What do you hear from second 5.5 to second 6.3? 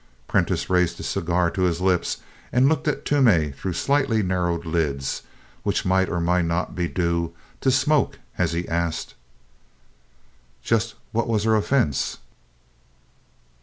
which might or